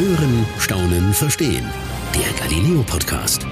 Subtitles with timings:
[0.00, 1.70] Hören, Staunen, Verstehen.
[2.14, 3.46] Der Galileo Podcast.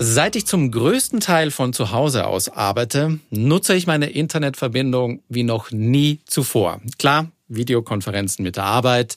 [0.00, 5.44] Seit ich zum größten Teil von zu Hause aus arbeite, nutze ich meine Internetverbindung wie
[5.44, 6.80] noch nie zuvor.
[6.98, 9.14] Klar, Videokonferenzen mit der Arbeit,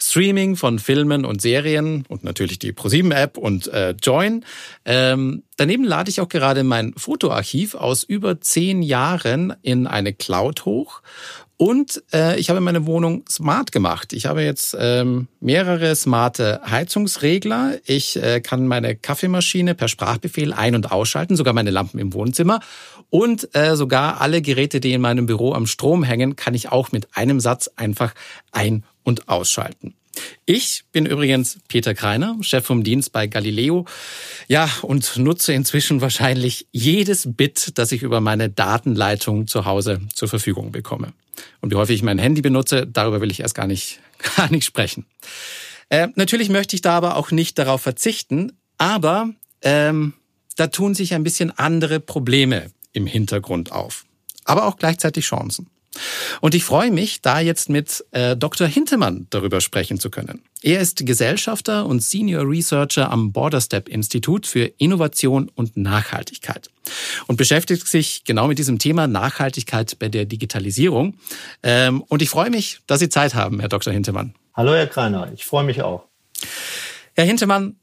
[0.00, 4.44] Streaming von Filmen und Serien und natürlich die ProSieben-App und äh, Join.
[4.84, 10.64] Ähm, daneben lade ich auch gerade mein Fotoarchiv aus über zehn Jahren in eine Cloud
[10.64, 11.02] hoch
[11.60, 14.14] und äh, ich habe meine Wohnung smart gemacht.
[14.14, 17.74] Ich habe jetzt ähm, mehrere smarte Heizungsregler.
[17.84, 22.60] Ich äh, kann meine Kaffeemaschine per Sprachbefehl ein- und ausschalten, sogar meine Lampen im Wohnzimmer.
[23.10, 26.92] Und äh, sogar alle Geräte, die in meinem Büro am Strom hängen, kann ich auch
[26.92, 28.14] mit einem Satz einfach
[28.52, 29.92] ein- und ausschalten.
[30.46, 33.86] Ich bin übrigens Peter Kreiner, Chef vom Dienst bei Galileo.
[34.48, 40.28] Ja, und nutze inzwischen wahrscheinlich jedes Bit, das ich über meine Datenleitung zu Hause zur
[40.28, 41.12] Verfügung bekomme.
[41.60, 44.00] Und wie häufig ich mein Handy benutze, darüber will ich erst gar nicht,
[44.36, 45.06] gar nicht sprechen.
[45.88, 49.30] Äh, natürlich möchte ich da aber auch nicht darauf verzichten, aber
[49.62, 50.14] ähm,
[50.56, 54.04] da tun sich ein bisschen andere Probleme im Hintergrund auf.
[54.44, 55.68] Aber auch gleichzeitig Chancen.
[56.40, 58.66] Und ich freue mich, da jetzt mit äh, Dr.
[58.66, 60.42] Hintemann darüber sprechen zu können.
[60.62, 66.70] Er ist Gesellschafter und Senior Researcher am Borderstep Institut für Innovation und Nachhaltigkeit
[67.26, 71.14] und beschäftigt sich genau mit diesem Thema Nachhaltigkeit bei der Digitalisierung.
[71.62, 73.92] Ähm, und ich freue mich, dass Sie Zeit haben, Herr Dr.
[73.92, 74.34] Hintemann.
[74.54, 75.30] Hallo, Herr Kreiner.
[75.34, 76.04] Ich freue mich auch.
[77.14, 77.76] Herr Hintemann,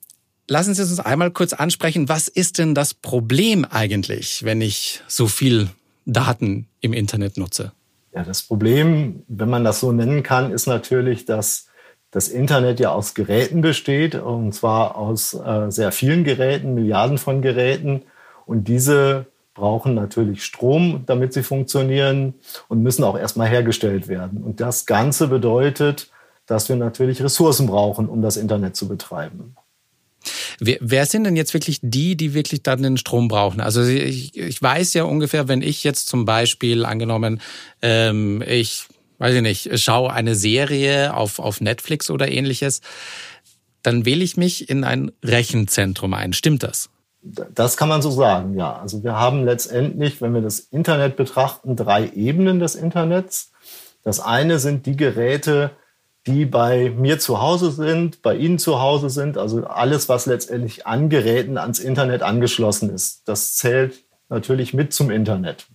[0.47, 5.27] lassen Sie uns einmal kurz ansprechen, was ist denn das Problem eigentlich, wenn ich so
[5.27, 5.69] viel
[6.05, 7.73] Daten im Internet nutze?
[8.17, 11.67] Ja, das Problem, wenn man das so nennen kann, ist natürlich, dass
[12.09, 17.43] das Internet ja aus Geräten besteht, und zwar aus äh, sehr vielen Geräten, Milliarden von
[17.43, 18.01] Geräten.
[18.47, 22.33] Und diese brauchen natürlich Strom, damit sie funktionieren
[22.69, 24.41] und müssen auch erstmal hergestellt werden.
[24.41, 26.09] Und das Ganze bedeutet,
[26.47, 29.55] dass wir natürlich Ressourcen brauchen, um das Internet zu betreiben.
[30.59, 33.61] Wer, wer sind denn jetzt wirklich die, die wirklich dann den Strom brauchen?
[33.61, 37.41] Also ich, ich weiß ja ungefähr, wenn ich jetzt zum Beispiel angenommen,
[37.81, 38.87] ähm, ich
[39.19, 42.81] weiß ich nicht, schaue eine Serie auf, auf Netflix oder ähnliches,
[43.83, 46.33] dann wähle ich mich in ein Rechenzentrum ein.
[46.33, 46.89] Stimmt das?
[47.21, 48.77] Das kann man so sagen, ja.
[48.77, 53.51] Also wir haben letztendlich, wenn wir das Internet betrachten, drei Ebenen des Internets.
[54.03, 55.71] Das eine sind die Geräte,
[56.27, 60.85] die bei mir zu Hause sind, bei Ihnen zu Hause sind, also alles, was letztendlich
[60.85, 63.27] an Geräten ans Internet angeschlossen ist.
[63.27, 65.67] Das zählt natürlich mit zum Internet.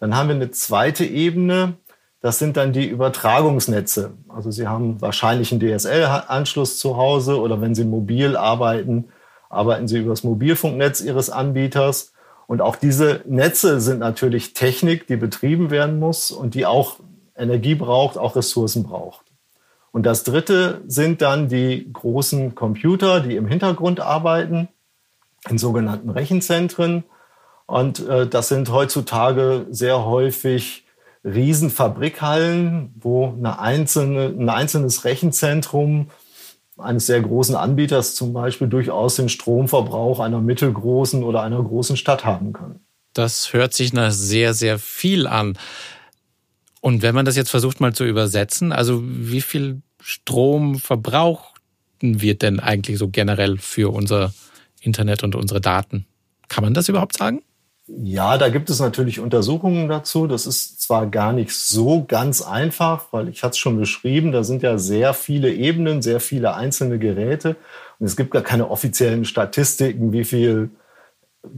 [0.00, 1.74] Dann haben wir eine zweite Ebene,
[2.20, 4.10] das sind dann die Übertragungsnetze.
[4.28, 9.06] Also Sie haben wahrscheinlich einen DSL-Anschluss zu Hause oder wenn Sie mobil arbeiten,
[9.48, 12.12] arbeiten Sie über das Mobilfunknetz Ihres Anbieters.
[12.48, 16.96] Und auch diese Netze sind natürlich Technik, die betrieben werden muss und die auch
[17.36, 19.27] Energie braucht, auch Ressourcen braucht.
[19.92, 24.68] Und das Dritte sind dann die großen Computer, die im Hintergrund arbeiten,
[25.48, 27.04] in sogenannten Rechenzentren.
[27.66, 30.84] Und äh, das sind heutzutage sehr häufig
[31.24, 36.10] Riesenfabrikhallen, wo eine einzelne, ein einzelnes Rechenzentrum
[36.78, 42.24] eines sehr großen Anbieters zum Beispiel durchaus den Stromverbrauch einer mittelgroßen oder einer großen Stadt
[42.24, 42.80] haben kann.
[43.14, 45.58] Das hört sich nach sehr, sehr viel an.
[46.80, 51.52] Und wenn man das jetzt versucht mal zu übersetzen, also wie viel Strom verbrauchen
[52.00, 54.32] wir denn eigentlich so generell für unser
[54.80, 56.06] Internet und unsere Daten?
[56.48, 57.42] Kann man das überhaupt sagen?
[57.86, 60.26] Ja, da gibt es natürlich Untersuchungen dazu.
[60.26, 64.44] Das ist zwar gar nicht so ganz einfach, weil ich hatte es schon beschrieben, da
[64.44, 67.56] sind ja sehr viele Ebenen, sehr viele einzelne Geräte.
[67.98, 70.70] Und es gibt gar keine offiziellen Statistiken, wie viel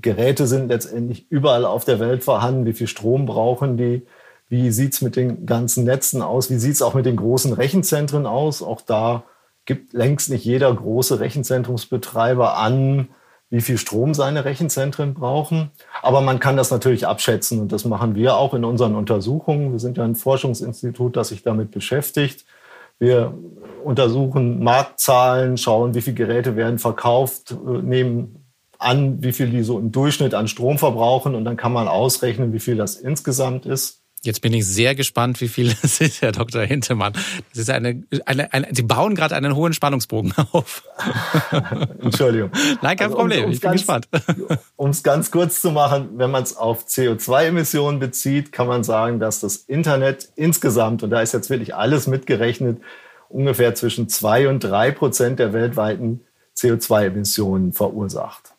[0.00, 4.02] Geräte sind letztendlich überall auf der Welt vorhanden, wie viel Strom brauchen die.
[4.50, 6.50] Wie sieht's mit den ganzen Netzen aus?
[6.50, 8.62] Wie sieht's auch mit den großen Rechenzentren aus?
[8.62, 9.22] Auch da
[9.64, 13.10] gibt längst nicht jeder große Rechenzentrumsbetreiber an,
[13.48, 15.70] wie viel Strom seine Rechenzentren brauchen.
[16.02, 19.70] Aber man kann das natürlich abschätzen und das machen wir auch in unseren Untersuchungen.
[19.70, 22.44] Wir sind ja ein Forschungsinstitut, das sich damit beschäftigt.
[22.98, 23.32] Wir
[23.84, 28.44] untersuchen Marktzahlen, schauen, wie viele Geräte werden verkauft, nehmen
[28.78, 32.52] an, wie viel die so im Durchschnitt an Strom verbrauchen und dann kann man ausrechnen,
[32.52, 33.99] wie viel das insgesamt ist.
[34.22, 36.62] Jetzt bin ich sehr gespannt, wie viel es ist, Herr Dr.
[36.62, 37.14] Hintemann.
[37.50, 40.82] Das ist eine, eine, eine Sie bauen gerade einen hohen Spannungsbogen auf.
[42.02, 42.50] Entschuldigung.
[42.82, 43.46] Nein, kein also, Problem.
[43.46, 44.08] Um, ich bin ganz, gespannt.
[44.76, 49.20] Um es ganz kurz zu machen, wenn man es auf CO2-Emissionen bezieht, kann man sagen,
[49.20, 52.80] dass das Internet insgesamt, und da ist jetzt wirklich alles mitgerechnet,
[53.30, 56.20] ungefähr zwischen zwei und drei Prozent der weltweiten
[56.56, 58.54] CO2-Emissionen verursacht.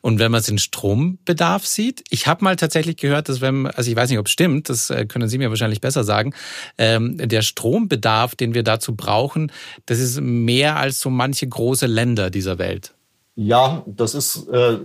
[0.00, 3.96] Und wenn man in Strombedarf sieht, ich habe mal tatsächlich gehört, dass wenn, also ich
[3.96, 6.34] weiß nicht, ob es stimmt, das äh, können Sie mir wahrscheinlich besser sagen,
[6.78, 9.52] ähm, der Strombedarf, den wir dazu brauchen,
[9.86, 12.92] das ist mehr als so manche große Länder dieser Welt.
[13.38, 14.78] Ja, das ist, äh,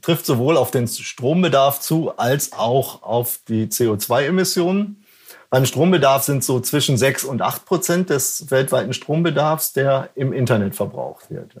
[0.00, 5.02] trifft sowohl auf den Strombedarf zu als auch auf die CO2-Emissionen.
[5.50, 10.76] Beim Strombedarf sind so zwischen 6 und 8 Prozent des weltweiten Strombedarfs, der im Internet
[10.76, 11.56] verbraucht wird.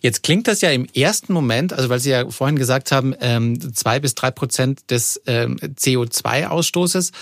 [0.00, 3.74] Jetzt klingt das ja im ersten Moment, also weil Sie ja vorhin gesagt haben, ähm,
[3.74, 7.12] zwei bis drei Prozent des ähm, CO2-Ausstoßes.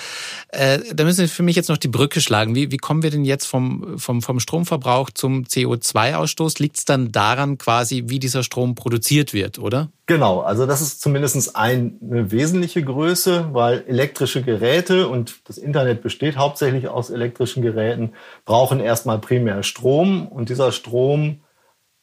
[0.48, 2.54] Äh, da müssen Sie für mich jetzt noch die Brücke schlagen.
[2.54, 6.60] Wie, wie kommen wir denn jetzt vom, vom, vom Stromverbrauch zum CO2-Ausstoß?
[6.60, 9.90] Liegt es dann daran quasi, wie dieser Strom produziert wird, oder?
[10.06, 16.36] Genau, also das ist zumindest eine wesentliche Größe, weil elektrische Geräte und das Internet besteht
[16.36, 18.12] hauptsächlich aus elektrischen Geräten,
[18.44, 21.40] brauchen erstmal primär Strom und dieser Strom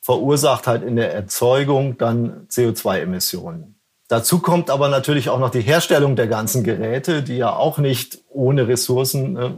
[0.01, 3.75] verursacht halt in der Erzeugung dann CO2-Emissionen.
[4.07, 8.19] Dazu kommt aber natürlich auch noch die Herstellung der ganzen Geräte, die ja auch nicht
[8.29, 9.51] ohne Ressourcen äh,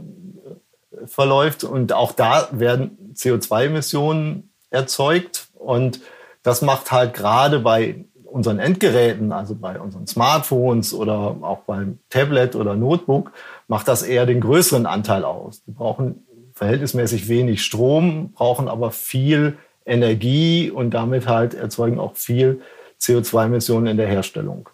[1.06, 1.64] verläuft.
[1.64, 5.48] Und auch da werden CO2-Emissionen erzeugt.
[5.54, 6.00] Und
[6.42, 12.56] das macht halt gerade bei unseren Endgeräten, also bei unseren Smartphones oder auch beim Tablet
[12.56, 13.32] oder Notebook,
[13.68, 15.62] macht das eher den größeren Anteil aus.
[15.64, 22.60] Die brauchen verhältnismäßig wenig Strom, brauchen aber viel Energie und damit halt erzeugen auch viel
[23.00, 24.68] CO2-Emissionen in der Herstellung.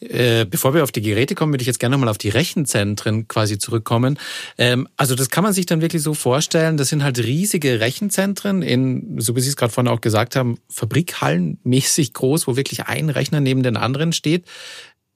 [0.00, 3.28] Äh, bevor wir auf die Geräte kommen, würde ich jetzt gerne nochmal auf die Rechenzentren
[3.28, 4.18] quasi zurückkommen.
[4.58, 8.62] Ähm, also das kann man sich dann wirklich so vorstellen, das sind halt riesige Rechenzentren
[8.62, 13.10] in, so wie Sie es gerade vorhin auch gesagt haben, Fabrikhallenmäßig groß, wo wirklich ein
[13.10, 14.44] Rechner neben den anderen steht.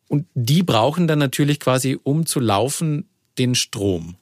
[0.09, 3.09] Und die brauchen dann natürlich quasi, um zu laufen,
[3.39, 4.17] den Strom.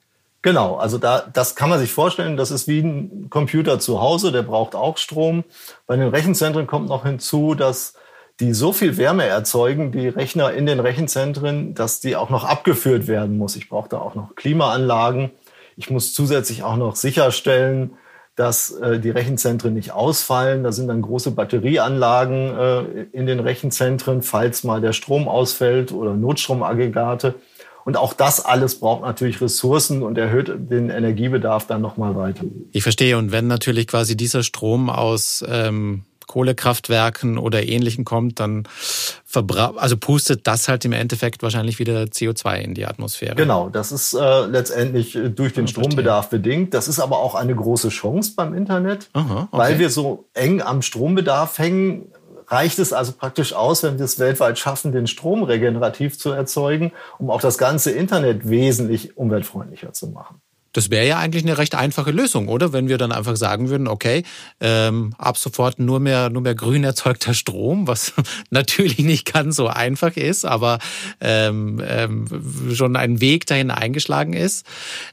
[0.46, 4.31] Genau, also da, das kann man sich vorstellen, das ist wie ein Computer zu Hause,
[4.31, 5.43] der braucht auch Strom.
[5.88, 7.94] Bei den Rechenzentren kommt noch hinzu, dass
[8.38, 13.08] die so viel Wärme erzeugen, die Rechner in den Rechenzentren, dass die auch noch abgeführt
[13.08, 13.56] werden muss.
[13.56, 15.32] Ich brauche da auch noch Klimaanlagen.
[15.76, 17.94] Ich muss zusätzlich auch noch sicherstellen,
[18.37, 20.62] dass äh, die Rechenzentren nicht ausfallen.
[20.62, 26.14] Da sind dann große Batterieanlagen äh, in den Rechenzentren, falls mal der Strom ausfällt oder
[26.14, 27.34] Notstromaggregate.
[27.86, 32.42] Und auch das alles braucht natürlich Ressourcen und erhöht den Energiebedarf dann nochmal weiter.
[32.72, 33.16] Ich verstehe.
[33.16, 38.64] Und wenn natürlich quasi dieser Strom aus ähm, Kohlekraftwerken oder Ähnlichen kommt, dann
[39.32, 43.36] also pustet das halt im Endeffekt wahrscheinlich wieder CO2 in die Atmosphäre.
[43.36, 46.74] Genau, das ist äh, letztendlich äh, durch den Strombedarf bedingt.
[46.74, 49.58] Das ist aber auch eine große Chance beim Internet, Aha, okay.
[49.58, 52.08] weil wir so eng am Strombedarf hängen
[52.48, 56.93] reicht es also praktisch aus, wenn wir es weltweit schaffen, den Strom regenerativ zu erzeugen,
[57.19, 60.40] um auch das ganze Internet wesentlich umweltfreundlicher zu machen.
[60.76, 62.75] Das wäre ja eigentlich eine recht einfache Lösung, oder?
[62.75, 64.25] Wenn wir dann einfach sagen würden, okay,
[64.60, 68.12] ähm, ab sofort nur mehr, nur mehr grün erzeugter Strom, was
[68.50, 70.78] natürlich nicht ganz so einfach ist, aber
[71.19, 72.26] ähm, ähm,
[72.75, 74.66] schon ein Weg dahin eingeschlagen ist.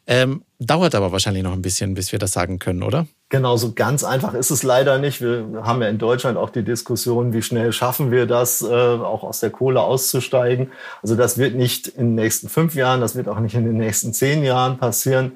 [0.06, 3.08] Ähm, dauert aber wahrscheinlich noch ein bisschen, bis wir das sagen können, oder?
[3.34, 5.20] Genau, so ganz einfach ist es leider nicht.
[5.20, 9.24] Wir haben ja in Deutschland auch die Diskussion, wie schnell schaffen wir das, äh, auch
[9.24, 10.72] aus der Kohle auszusteigen.
[11.02, 13.78] Also das wird nicht in den nächsten fünf Jahren, das wird auch nicht in den
[13.78, 15.32] nächsten zehn Jahren passieren.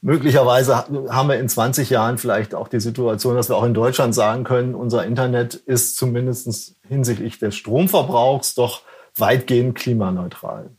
[0.00, 4.14] Möglicherweise haben wir in 20 Jahren vielleicht auch die Situation, dass wir auch in Deutschland
[4.14, 8.82] sagen können, unser Internet ist zumindest hinsichtlich des Stromverbrauchs doch
[9.16, 10.70] weitgehend klimaneutral.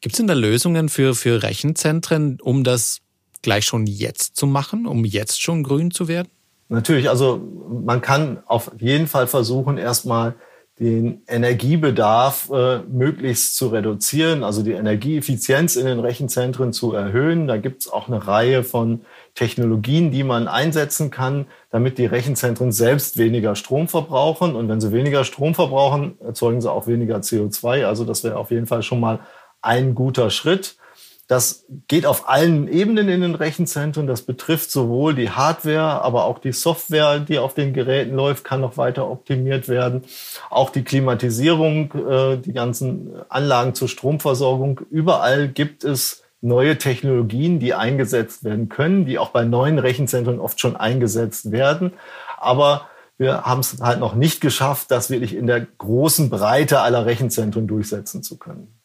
[0.00, 3.03] Gibt es denn da Lösungen für, für Rechenzentren, um das
[3.44, 6.28] gleich schon jetzt zu machen, um jetzt schon grün zu werden?
[6.68, 7.40] Natürlich, also
[7.84, 10.34] man kann auf jeden Fall versuchen, erstmal
[10.80, 17.46] den Energiebedarf äh, möglichst zu reduzieren, also die Energieeffizienz in den Rechenzentren zu erhöhen.
[17.46, 19.02] Da gibt es auch eine Reihe von
[19.36, 24.56] Technologien, die man einsetzen kann, damit die Rechenzentren selbst weniger Strom verbrauchen.
[24.56, 27.84] Und wenn sie weniger Strom verbrauchen, erzeugen sie auch weniger CO2.
[27.84, 29.20] Also das wäre auf jeden Fall schon mal
[29.62, 30.76] ein guter Schritt.
[31.26, 34.06] Das geht auf allen Ebenen in den Rechenzentren.
[34.06, 38.60] Das betrifft sowohl die Hardware, aber auch die Software, die auf den Geräten läuft, kann
[38.60, 40.02] noch weiter optimiert werden.
[40.50, 44.82] Auch die Klimatisierung, äh, die ganzen Anlagen zur Stromversorgung.
[44.90, 50.60] Überall gibt es neue Technologien, die eingesetzt werden können, die auch bei neuen Rechenzentren oft
[50.60, 51.94] schon eingesetzt werden.
[52.36, 57.06] Aber wir haben es halt noch nicht geschafft, das wirklich in der großen Breite aller
[57.06, 58.83] Rechenzentren durchsetzen zu können.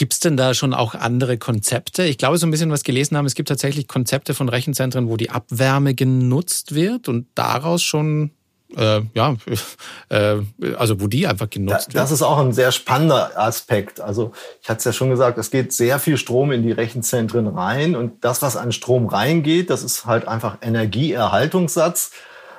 [0.00, 2.04] Gibt es denn da schon auch andere Konzepte?
[2.04, 5.18] Ich glaube, so ein bisschen was gelesen haben, es gibt tatsächlich Konzepte von Rechenzentren, wo
[5.18, 8.30] die Abwärme genutzt wird und daraus schon
[8.78, 9.36] äh, ja,
[10.08, 10.36] äh,
[10.78, 11.96] also wo die einfach genutzt wird.
[11.96, 14.00] Das ist auch ein sehr spannender Aspekt.
[14.00, 17.46] Also ich hatte es ja schon gesagt, es geht sehr viel Strom in die Rechenzentren
[17.46, 22.12] rein und das, was an Strom reingeht, das ist halt einfach Energieerhaltungssatz.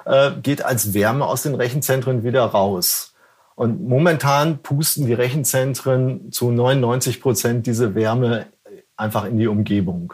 [0.06, 3.11] äh, geht als Wärme aus den Rechenzentren wieder raus.
[3.55, 8.48] Und momentan pusten die Rechenzentren zu 99 Prozent diese Wärme
[8.96, 10.13] einfach in die Umgebung.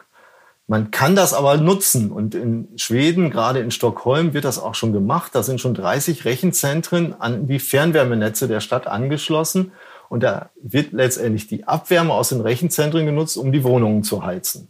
[0.70, 4.92] Man kann das aber nutzen und in Schweden, gerade in Stockholm, wird das auch schon
[4.92, 5.34] gemacht.
[5.34, 9.72] Da sind schon 30 Rechenzentren an die Fernwärmenetze der Stadt angeschlossen
[10.10, 14.70] und da wird letztendlich die Abwärme aus den Rechenzentren genutzt, um die Wohnungen zu heizen.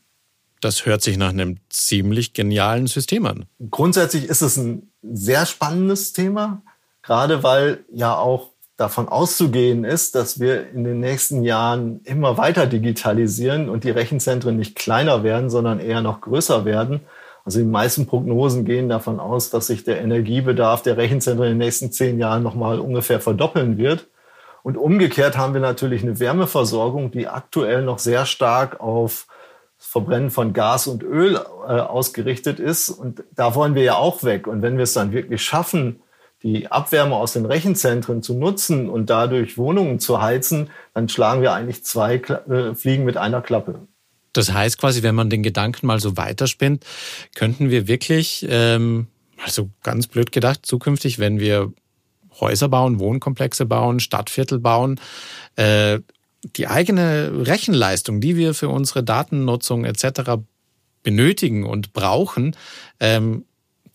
[0.61, 3.45] Das hört sich nach einem ziemlich genialen System an.
[3.69, 6.61] Grundsätzlich ist es ein sehr spannendes Thema,
[7.01, 12.67] gerade weil ja auch davon auszugehen ist, dass wir in den nächsten Jahren immer weiter
[12.67, 17.01] digitalisieren und die Rechenzentren nicht kleiner werden, sondern eher noch größer werden.
[17.43, 21.65] Also die meisten Prognosen gehen davon aus, dass sich der Energiebedarf der Rechenzentren in den
[21.65, 24.07] nächsten zehn Jahren nochmal ungefähr verdoppeln wird.
[24.61, 29.27] Und umgekehrt haben wir natürlich eine Wärmeversorgung, die aktuell noch sehr stark auf
[29.77, 32.89] das Verbrennen von Gas und Öl äh, ausgerichtet ist.
[32.89, 34.45] Und da wollen wir ja auch weg.
[34.45, 36.01] Und wenn wir es dann wirklich schaffen,
[36.43, 41.53] die Abwärme aus den Rechenzentren zu nutzen und dadurch Wohnungen zu heizen, dann schlagen wir
[41.53, 43.87] eigentlich zwei äh, Fliegen mit einer Klappe.
[44.33, 46.85] Das heißt quasi, wenn man den Gedanken mal so weiterspinnt,
[47.35, 49.07] könnten wir wirklich, ähm,
[49.43, 51.73] also ganz blöd gedacht, zukünftig, wenn wir
[52.39, 54.99] Häuser bauen, Wohnkomplexe bauen, Stadtviertel bauen,
[55.55, 55.99] äh,
[56.55, 60.39] die eigene Rechenleistung, die wir für unsere Datennutzung etc.
[61.01, 62.55] benötigen und brauchen,
[62.99, 63.45] ähm,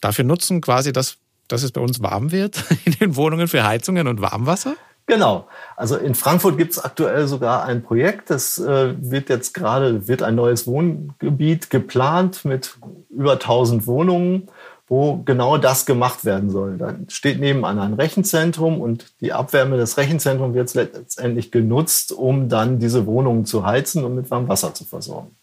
[0.01, 1.19] dafür nutzen quasi das,
[1.53, 4.75] dass es bei uns warm wird in den Wohnungen für Heizungen und Warmwasser?
[5.07, 5.49] Genau.
[5.77, 8.31] Also in Frankfurt gibt es aktuell sogar ein Projekt.
[8.31, 12.79] Das äh, wird jetzt gerade wird ein neues Wohngebiet geplant mit
[13.11, 14.49] über 1000 Wohnungen,
[14.89, 16.79] wo genau das gemacht werden soll.
[16.79, 22.79] Da steht nebenan ein Rechenzentrum und die Abwärme des Rechenzentrums wird letztendlich genutzt, um dann
[22.79, 25.35] diese Wohnungen zu heizen und mit warmem Wasser zu versorgen.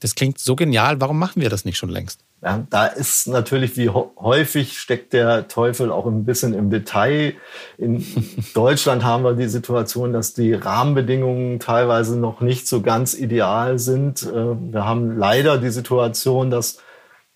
[0.00, 1.00] Das klingt so genial.
[1.00, 2.20] Warum machen wir das nicht schon längst?
[2.42, 7.34] Ja, da ist natürlich wie häufig steckt der Teufel auch ein bisschen im Detail.
[7.78, 8.06] In
[8.54, 14.22] Deutschland haben wir die Situation, dass die Rahmenbedingungen teilweise noch nicht so ganz ideal sind.
[14.22, 16.78] Äh, wir haben leider die Situation, dass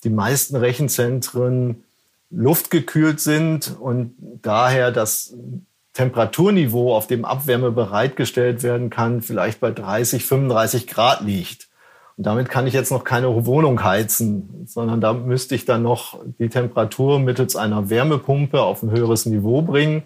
[0.04, 1.84] die meisten Rechenzentren
[2.30, 5.34] luftgekühlt sind und daher das
[5.94, 11.69] Temperaturniveau, auf dem Abwärme bereitgestellt werden kann, vielleicht bei 30, 35 Grad liegt.
[12.20, 16.18] Und damit kann ich jetzt noch keine Wohnung heizen, sondern da müsste ich dann noch
[16.38, 20.02] die Temperatur mittels einer Wärmepumpe auf ein höheres Niveau bringen.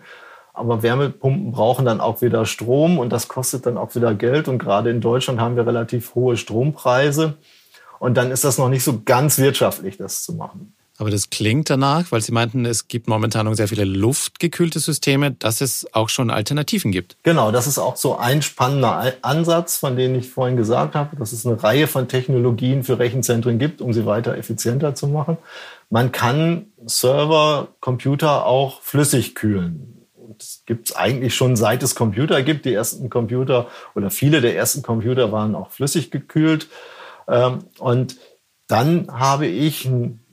[0.52, 4.47] Aber Wärmepumpen brauchen dann auch wieder Strom und das kostet dann auch wieder Geld.
[4.47, 7.35] Und gerade in Deutschland haben wir relativ hohe Strompreise.
[7.99, 10.73] Und dann ist das noch nicht so ganz wirtschaftlich, das zu machen.
[10.96, 15.32] Aber das klingt danach, weil Sie meinten, es gibt momentan noch sehr viele luftgekühlte Systeme,
[15.32, 17.16] dass es auch schon Alternativen gibt.
[17.24, 21.32] Genau, das ist auch so ein spannender Ansatz, von dem ich vorhin gesagt habe, dass
[21.32, 25.36] es eine Reihe von Technologien für Rechenzentren gibt, um sie weiter effizienter zu machen.
[25.90, 30.06] Man kann Server, Computer auch flüssig kühlen.
[30.38, 32.66] Das gibt es eigentlich schon seit es Computer gibt.
[32.66, 36.68] Die ersten Computer oder viele der ersten Computer waren auch flüssig gekühlt.
[37.28, 38.16] Ähm, und
[38.66, 40.24] dann habe ich ein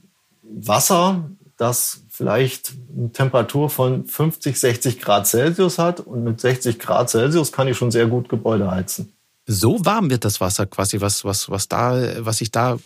[0.54, 6.00] Wasser, das vielleicht eine Temperatur von 50, 60 Grad Celsius hat.
[6.00, 9.14] Und mit 60 Grad Celsius kann ich schon sehr gut Gebäude heizen.
[9.46, 12.78] So warm wird das Wasser quasi, was, was, was, da, was sich da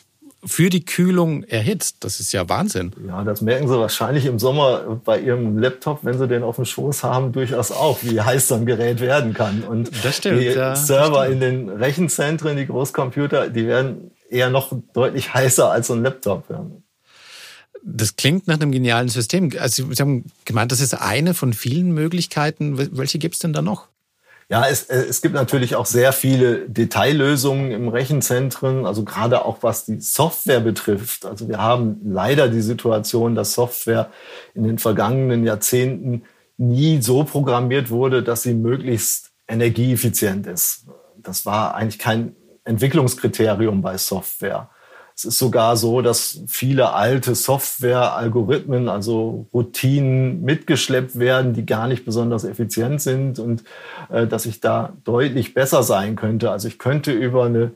[0.45, 1.97] für die Kühlung erhitzt.
[2.01, 2.91] Das ist ja Wahnsinn.
[3.07, 6.65] Ja, das merken Sie wahrscheinlich im Sommer bei Ihrem Laptop, wenn Sie den auf dem
[6.65, 9.63] Schoß haben, durchaus auch, wie heiß so ein Gerät werden kann.
[9.63, 15.33] Und stimmt, die ja, Server in den Rechenzentren, die Großcomputer, die werden eher noch deutlich
[15.33, 16.49] heißer als so ein Laptop.
[16.49, 16.65] Ja.
[17.87, 19.51] Das klingt nach einem genialen System.
[19.59, 22.77] Also Sie haben gemeint, das ist eine von vielen Möglichkeiten.
[22.97, 23.87] Welche gibt es denn da noch?
[24.49, 29.59] Ja, es, äh, es gibt natürlich auch sehr viele Detaillösungen im Rechenzentren, also gerade auch
[29.61, 31.25] was die Software betrifft.
[31.25, 34.11] Also wir haben leider die Situation, dass Software
[34.53, 36.23] in den vergangenen Jahrzehnten
[36.57, 40.85] nie so programmiert wurde, dass sie möglichst energieeffizient ist.
[41.17, 44.69] Das war eigentlich kein Entwicklungskriterium bei Software.
[45.17, 52.03] Es ist sogar so, dass viele alte Software-Algorithmen, also Routinen mitgeschleppt werden, die gar nicht
[52.03, 53.63] besonders effizient sind und
[54.09, 56.51] äh, dass ich da deutlich besser sein könnte.
[56.51, 57.71] Also ich könnte über eine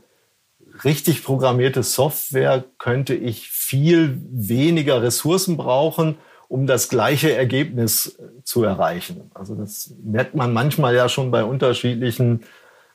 [0.83, 6.17] richtig programmierte Software könnte ich viel weniger Ressourcen brauchen,
[6.49, 9.31] um das gleiche Ergebnis äh, zu erreichen.
[9.33, 12.41] Also das merkt man manchmal ja schon bei unterschiedlichen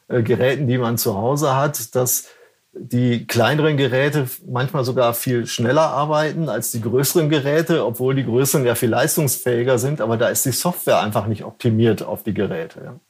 [0.08, 2.28] äh, Geräten, die man zu Hause hat, dass
[2.76, 8.66] die kleineren Geräte manchmal sogar viel schneller arbeiten als die größeren Geräte, obwohl die größeren
[8.66, 13.00] ja viel leistungsfähiger sind, aber da ist die Software einfach nicht optimiert auf die Geräte.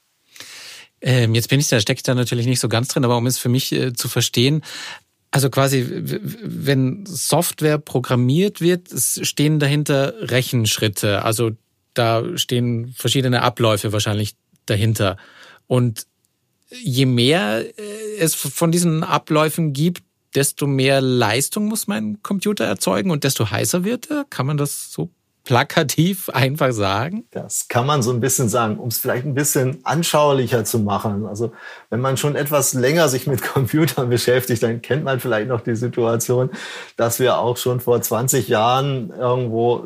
[1.01, 3.27] Ähm, jetzt bin ich da, stecke ich da natürlich nicht so ganz drin, aber um
[3.27, 4.63] es für mich äh, zu verstehen,
[5.31, 5.85] Also quasi,
[6.45, 11.25] wenn Software programmiert wird, stehen dahinter Rechenschritte.
[11.25, 11.51] Also
[11.93, 15.17] da stehen verschiedene Abläufe wahrscheinlich dahinter.
[15.67, 16.07] Und
[16.71, 20.03] je mehr äh, es von diesen Abläufen gibt,
[20.35, 24.25] desto mehr Leistung muss mein Computer erzeugen und desto heißer wird er.
[24.29, 25.11] Kann man das so
[25.45, 27.25] plakativ einfach sagen?
[27.31, 31.27] Das kann man so ein bisschen sagen, um es vielleicht ein bisschen anschaulicher zu machen.
[31.27, 31.53] Also
[31.91, 35.77] wenn man schon etwas länger sich mit Computern beschäftigt, dann kennt man vielleicht noch die
[35.77, 36.51] Situation,
[36.97, 39.85] dass wir auch schon vor 20 Jahren irgendwo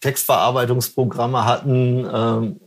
[0.00, 2.60] Textverarbeitungsprogramme hatten, ähm,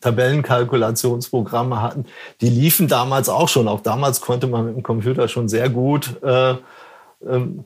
[0.00, 2.06] Tabellenkalkulationsprogramme hatten,
[2.40, 3.68] die liefen damals auch schon.
[3.68, 6.56] Auch damals konnte man mit dem Computer schon sehr gut äh, äh,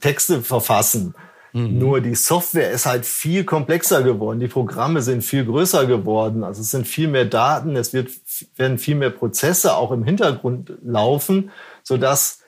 [0.01, 1.15] Texte verfassen.
[1.53, 1.79] Mhm.
[1.79, 4.41] Nur die Software ist halt viel komplexer geworden.
[4.41, 6.45] Die Programme sind viel größer geworden.
[6.45, 7.77] Also es sind viel mehr Daten.
[7.77, 8.11] Es wird,
[8.57, 11.51] werden viel mehr Prozesse auch im Hintergrund laufen,
[11.83, 12.41] sodass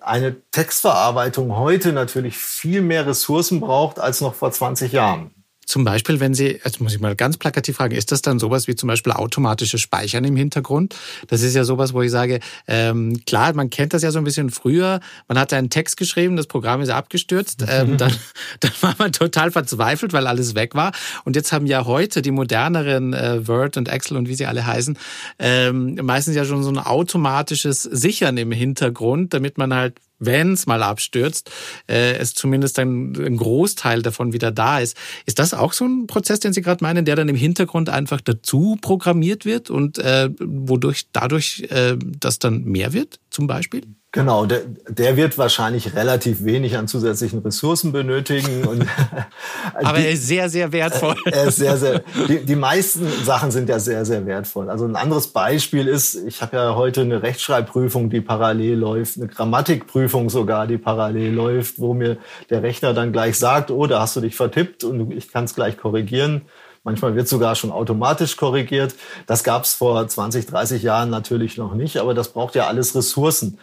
[0.00, 5.30] eine Textverarbeitung heute natürlich viel mehr Ressourcen braucht als noch vor 20 Jahren.
[5.68, 8.68] Zum Beispiel, wenn Sie, jetzt muss ich mal ganz plakativ fragen, ist das dann sowas
[8.68, 10.96] wie zum Beispiel automatisches Speichern im Hintergrund?
[11.26, 14.24] Das ist ja sowas, wo ich sage, ähm, klar, man kennt das ja so ein
[14.24, 15.00] bisschen früher.
[15.28, 18.14] Man hat einen Text geschrieben, das Programm ist abgestürzt, ähm, dann,
[18.60, 20.92] dann war man total verzweifelt, weil alles weg war.
[21.26, 24.64] Und jetzt haben ja heute die moderneren äh, Word und Excel und wie sie alle
[24.64, 24.96] heißen,
[25.38, 30.66] ähm, meistens ja schon so ein automatisches Sichern im Hintergrund, damit man halt wenn es
[30.66, 31.50] mal abstürzt,
[31.88, 34.96] äh, es zumindest ein, ein Großteil davon wieder da ist.
[35.26, 38.20] Ist das auch so ein Prozess, den Sie gerade meinen, der dann im Hintergrund einfach
[38.20, 43.82] dazu programmiert wird und äh, wodurch dadurch äh, das dann mehr wird, zum Beispiel?
[44.10, 48.66] Genau, der, der wird wahrscheinlich relativ wenig an zusätzlichen Ressourcen benötigen.
[48.66, 48.86] Und
[49.74, 51.14] Aber die, er ist sehr, sehr wertvoll.
[51.26, 54.70] Er ist sehr, sehr, die, die meisten Sachen sind ja sehr, sehr wertvoll.
[54.70, 59.28] Also ein anderes Beispiel ist, ich habe ja heute eine Rechtschreibprüfung, die parallel läuft, eine
[59.28, 62.16] Grammatikprüfung sogar, die parallel läuft, wo mir
[62.48, 65.54] der Rechner dann gleich sagt, oh, da hast du dich vertippt und ich kann es
[65.54, 66.42] gleich korrigieren.
[66.82, 68.94] Manchmal wird sogar schon automatisch korrigiert.
[69.26, 72.94] Das gab es vor 20, 30 Jahren natürlich noch nicht, aber das braucht ja alles
[72.94, 73.58] Ressourcen.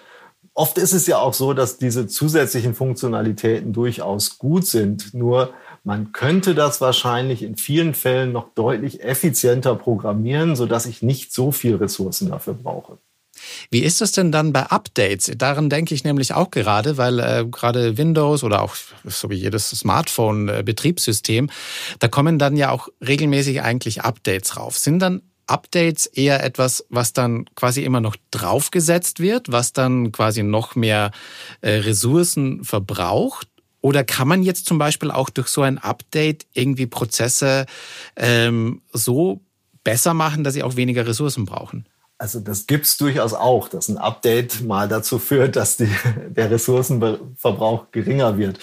[0.57, 5.13] Oft ist es ja auch so, dass diese zusätzlichen Funktionalitäten durchaus gut sind.
[5.13, 11.33] Nur man könnte das wahrscheinlich in vielen Fällen noch deutlich effizienter programmieren, sodass ich nicht
[11.33, 12.98] so viel Ressourcen dafür brauche.
[13.70, 15.29] Wie ist das denn dann bei Updates?
[15.37, 19.70] Daran denke ich nämlich auch gerade, weil äh, gerade Windows oder auch so wie jedes
[19.72, 21.50] Smartphone-Betriebssystem, äh,
[22.00, 24.77] da kommen dann ja auch regelmäßig eigentlich Updates rauf.
[24.77, 30.44] Sind dann Updates eher etwas, was dann quasi immer noch draufgesetzt wird, was dann quasi
[30.44, 31.12] noch mehr
[31.62, 33.48] äh, Ressourcen verbraucht?
[33.81, 37.66] Oder kann man jetzt zum Beispiel auch durch so ein Update irgendwie Prozesse
[38.16, 39.42] ähm, so
[39.84, 41.86] besser machen, dass sie auch weniger Ressourcen brauchen?
[42.18, 45.90] Also das gibt's durchaus auch, dass ein Update mal dazu führt, dass die,
[46.29, 48.60] der Ressourcenverbrauch geringer wird.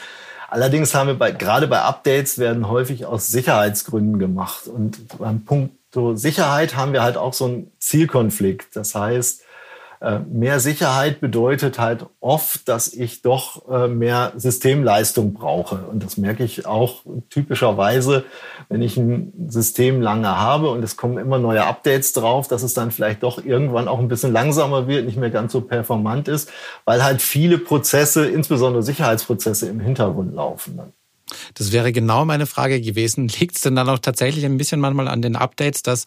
[0.49, 4.67] Allerdings haben wir bei, gerade bei Updates werden häufig aus Sicherheitsgründen gemacht.
[4.67, 8.75] Und beim Punkt so Sicherheit haben wir halt auch so einen Zielkonflikt.
[8.77, 9.43] Das heißt,
[10.03, 15.77] äh, mehr Sicherheit bedeutet halt oft, dass ich doch äh, mehr Systemleistung brauche.
[15.77, 18.25] Und das merke ich auch typischerweise,
[18.69, 22.75] wenn ich ein System lange habe und es kommen immer neue Updates drauf, dass es
[22.75, 26.51] dann vielleicht doch irgendwann auch ein bisschen langsamer wird, nicht mehr ganz so performant ist,
[26.85, 30.81] weil halt viele Prozesse, insbesondere Sicherheitsprozesse im Hintergrund laufen.
[31.55, 33.29] Das wäre genau meine Frage gewesen.
[33.41, 36.05] Liegt es denn dann auch tatsächlich ein bisschen manchmal an den Updates, dass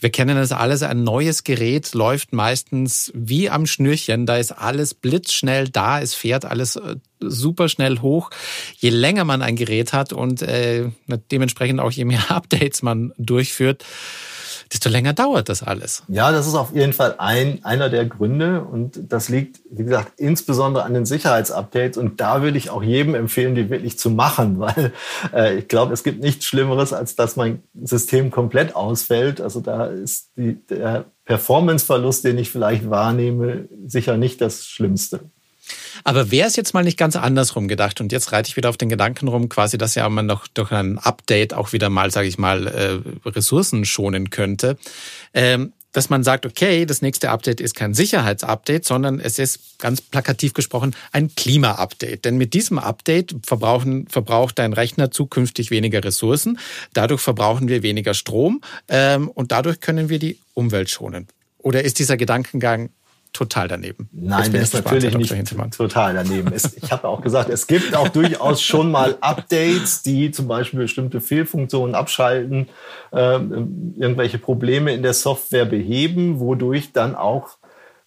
[0.00, 4.26] wir kennen das alles, ein neues Gerät läuft meistens wie am Schnürchen.
[4.26, 8.30] Da ist alles blitzschnell da, es fährt alles äh, super schnell hoch.
[8.76, 10.90] Je länger man ein Gerät hat und äh,
[11.30, 13.84] dementsprechend auch je mehr Updates man durchführt,
[14.72, 16.02] desto länger dauert das alles.
[16.08, 18.62] Ja, das ist auf jeden Fall ein, einer der Gründe.
[18.62, 21.98] Und das liegt, wie gesagt, insbesondere an den Sicherheitsupdates.
[21.98, 24.92] Und da würde ich auch jedem empfehlen, die wirklich zu machen, weil
[25.32, 29.40] äh, ich glaube, es gibt nichts Schlimmeres, als dass mein System komplett ausfällt.
[29.40, 35.20] Also da ist die, der Performanceverlust, den ich vielleicht wahrnehme, sicher nicht das Schlimmste.
[36.04, 38.76] Aber wäre es jetzt mal nicht ganz andersrum gedacht und jetzt reite ich wieder auf
[38.76, 42.28] den Gedanken rum, quasi, dass ja man noch durch ein Update auch wieder mal, sage
[42.28, 44.78] ich mal, äh, Ressourcen schonen könnte.
[45.34, 50.00] Ähm, dass man sagt, okay, das nächste Update ist kein Sicherheitsupdate, sondern es ist ganz
[50.00, 52.24] plakativ gesprochen ein Klima-Update.
[52.24, 56.58] Denn mit diesem Update verbrauchen, verbraucht dein Rechner zukünftig weniger Ressourcen.
[56.92, 61.26] Dadurch verbrauchen wir weniger Strom ähm, und dadurch können wir die Umwelt schonen.
[61.58, 62.90] Oder ist dieser Gedankengang
[63.32, 64.08] total daneben.
[64.12, 66.52] Nein, der ist natürlich nicht total daneben.
[66.52, 70.80] Es, ich habe auch gesagt, es gibt auch durchaus schon mal Updates, die zum Beispiel
[70.80, 72.68] bestimmte Fehlfunktionen abschalten,
[73.12, 77.58] äh, irgendwelche Probleme in der Software beheben, wodurch dann auch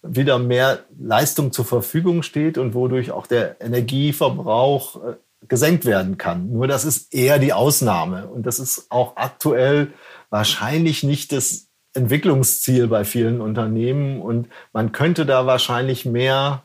[0.02, 5.14] wieder mehr Leistung zur Verfügung steht und wodurch auch der Energieverbrauch äh,
[5.48, 6.52] gesenkt werden kann.
[6.52, 8.28] Nur das ist eher die Ausnahme.
[8.28, 9.92] Und das ist auch aktuell
[10.30, 14.20] wahrscheinlich nicht das Entwicklungsziel bei vielen Unternehmen.
[14.20, 16.64] Und man könnte da wahrscheinlich mehr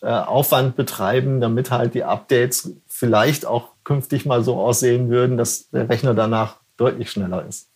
[0.00, 5.70] äh, Aufwand betreiben, damit halt die Updates vielleicht auch künftig mal so aussehen würden, dass
[5.70, 7.68] der Rechner danach deutlich schneller ist.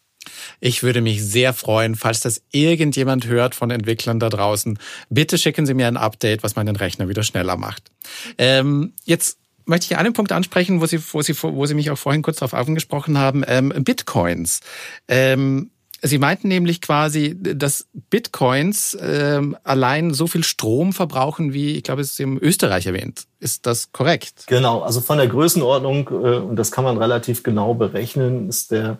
[0.61, 4.79] Ich würde mich sehr freuen, falls das irgendjemand hört von Entwicklern da draußen.
[5.09, 7.91] Bitte schicken Sie mir ein Update, was meinen Rechner wieder schneller macht.
[8.39, 11.99] Ähm, jetzt möchte ich einen Punkt ansprechen, wo Sie, wo Sie, wo Sie mich auch
[11.99, 13.45] vorhin kurz darauf angesprochen haben.
[13.47, 14.61] Ähm, Bitcoins.
[15.09, 15.71] Ähm,
[16.03, 22.03] Sie meinten nämlich quasi, dass Bitcoins ähm, allein so viel Strom verbrauchen, wie ich glaube,
[22.03, 23.25] es ist im Österreich erwähnt.
[23.41, 24.45] Ist das korrekt?
[24.47, 28.99] Genau, also von der Größenordnung, äh, und das kann man relativ genau berechnen, ist der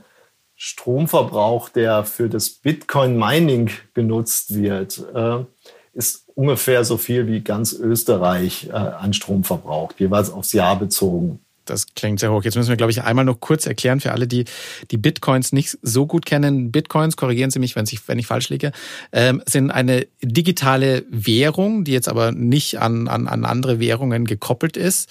[0.57, 5.45] Stromverbrauch, der für das Bitcoin-Mining genutzt wird, äh,
[5.93, 11.41] ist ungefähr so viel wie ganz Österreich äh, an Strom verbraucht, jeweils aufs Jahr bezogen.
[11.67, 12.45] Das klingt sehr hoch.
[12.45, 14.45] Jetzt müssen wir, glaube ich, einmal noch kurz erklären für alle, die
[14.91, 16.73] die Bitcoins nicht so gut kennen.
[16.73, 18.73] Bitcoins, korrigieren Sie mich, wenn ich, wenn ich falsch liege,
[19.13, 24.77] ähm, sind eine digitale Währung, die jetzt aber nicht an, an, an andere Währungen gekoppelt
[24.77, 25.11] ist,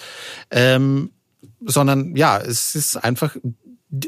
[0.52, 1.12] ähm,
[1.62, 3.36] sondern ja, es ist einfach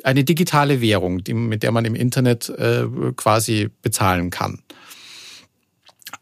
[0.04, 4.62] eine digitale Währung, die, mit der man im Internet äh, quasi bezahlen kann.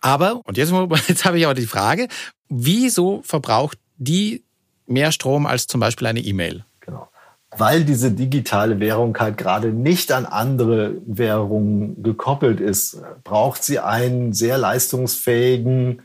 [0.01, 0.71] Aber, und jetzt,
[1.07, 2.07] jetzt habe ich aber die Frage,
[2.49, 4.44] wieso verbraucht die
[4.87, 6.65] mehr Strom als zum Beispiel eine E-Mail?
[6.81, 7.09] Genau.
[7.57, 14.33] Weil diese digitale Währung halt gerade nicht an andere Währungen gekoppelt ist, braucht sie einen
[14.33, 16.01] sehr leistungsfähigen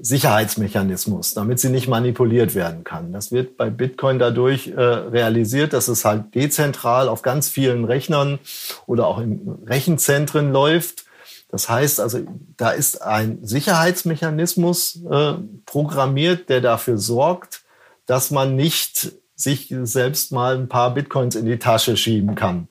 [0.00, 3.12] Sicherheitsmechanismus, damit sie nicht manipuliert werden kann.
[3.12, 8.38] Das wird bei Bitcoin dadurch äh, realisiert, dass es halt dezentral auf ganz vielen Rechnern
[8.86, 11.04] oder auch in Rechenzentren läuft.
[11.50, 12.20] Das heißt also,
[12.56, 15.34] da ist ein Sicherheitsmechanismus äh,
[15.66, 17.62] programmiert, der dafür sorgt,
[18.08, 22.66] dass man nicht sich selbst mal ein paar Bitcoins in die Tasche schieben kann.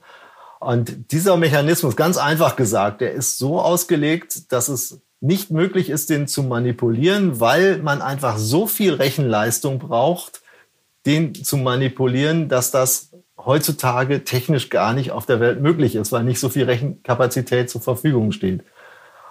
[0.60, 6.10] Und dieser Mechanismus, ganz einfach gesagt, der ist so ausgelegt, dass es nicht möglich ist,
[6.10, 10.42] den zu manipulieren, weil man einfach so viel Rechenleistung braucht,
[11.06, 16.24] den zu manipulieren, dass das heutzutage technisch gar nicht auf der Welt möglich ist, weil
[16.24, 18.64] nicht so viel Rechenkapazität zur Verfügung steht.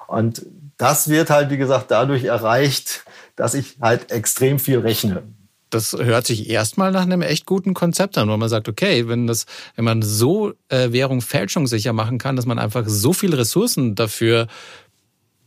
[0.07, 0.47] Und
[0.79, 5.25] das wird halt, wie gesagt, dadurch erreicht, dass ich halt extrem viel rechne.
[5.71, 9.27] Das hört sich erstmal nach einem echt guten Konzept an, wo man sagt, okay, wenn
[9.27, 13.95] das, wenn man so äh, Währung fälschungssicher machen kann, dass man einfach so viele Ressourcen
[13.95, 14.47] dafür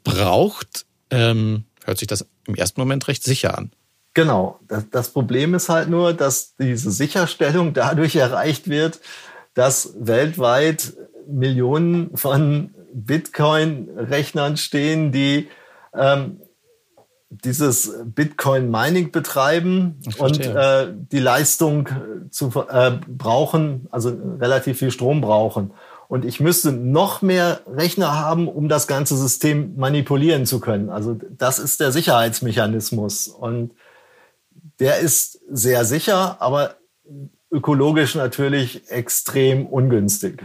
[0.04, 3.72] braucht, ähm, hört sich das im ersten Moment recht sicher an.
[4.14, 4.60] Genau.
[4.68, 9.00] Das, das Problem ist halt nur, dass diese Sicherstellung dadurch erreicht wird,
[9.54, 10.94] dass weltweit
[11.28, 15.48] Millionen von Bitcoin-Rechnern stehen, die
[15.94, 16.42] ähm,
[17.30, 21.88] dieses Bitcoin-Mining betreiben und äh, die Leistung
[22.32, 25.72] zu äh, brauchen, also relativ viel Strom brauchen.
[26.08, 30.90] Und ich müsste noch mehr Rechner haben, um das ganze System manipulieren zu können.
[30.90, 33.28] Also das ist der Sicherheitsmechanismus.
[33.28, 33.74] Und
[34.80, 36.78] der ist sehr sicher, aber
[37.52, 40.44] ökologisch natürlich extrem ungünstig.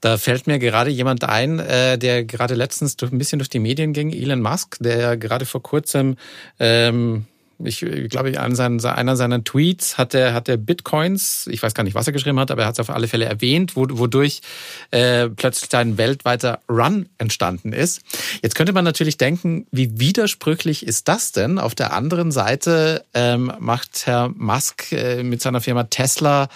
[0.00, 3.92] Da fällt mir gerade jemand ein, äh, der gerade letztens ein bisschen durch die Medien
[3.92, 6.16] ging, Elon Musk, der gerade vor kurzem
[6.58, 7.26] ähm,
[7.64, 7.80] ich
[8.10, 11.84] glaube, ich, an seinen, einer seiner Tweets hat er, hat er Bitcoins, ich weiß gar
[11.84, 14.40] nicht, was er geschrieben hat, aber er hat es auf alle Fälle erwähnt, wodurch
[14.90, 18.02] äh, plötzlich ein weltweiter Run entstanden ist.
[18.42, 21.58] Jetzt könnte man natürlich denken, wie widersprüchlich ist das denn?
[21.58, 26.48] Auf der anderen Seite ähm, macht Herr Musk äh, mit seiner Firma Tesla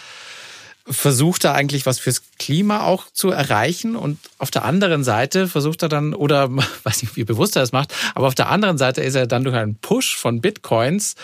[0.90, 5.82] versucht er eigentlich was fürs Klima auch zu erreichen und auf der anderen Seite versucht
[5.82, 6.50] er dann, oder
[6.84, 9.44] weiß nicht, wie bewusst er es macht, aber auf der anderen Seite ist er dann
[9.44, 11.14] durch einen Push von Bitcoins,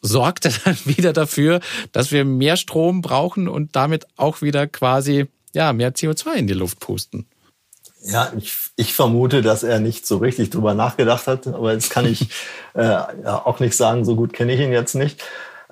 [0.00, 1.60] sorgt er dann wieder dafür,
[1.92, 6.54] dass wir mehr Strom brauchen und damit auch wieder quasi ja, mehr CO2 in die
[6.54, 7.26] Luft pusten.
[8.04, 12.06] Ja, ich, ich vermute, dass er nicht so richtig drüber nachgedacht hat, aber jetzt kann
[12.06, 12.22] ich
[12.74, 15.22] äh, ja, auch nicht sagen, so gut kenne ich ihn jetzt nicht.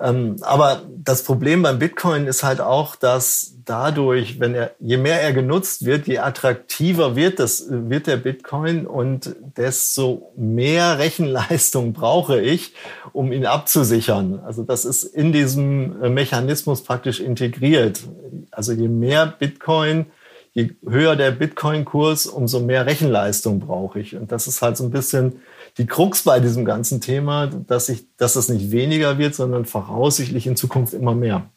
[0.01, 5.21] Ähm, aber das Problem beim Bitcoin ist halt auch, dass dadurch, wenn er, je mehr
[5.21, 12.41] er genutzt wird, je attraktiver wird das, wird der Bitcoin und desto mehr Rechenleistung brauche
[12.41, 12.73] ich,
[13.13, 14.39] um ihn abzusichern.
[14.45, 18.01] Also das ist in diesem Mechanismus praktisch integriert.
[18.49, 20.07] Also je mehr Bitcoin,
[20.53, 24.15] je höher der Bitcoin-Kurs, umso mehr Rechenleistung brauche ich.
[24.15, 25.41] Und das ist halt so ein bisschen
[25.81, 30.45] die Krux bei diesem ganzen Thema, dass, ich, dass es nicht weniger wird, sondern voraussichtlich
[30.45, 31.49] in Zukunft immer mehr.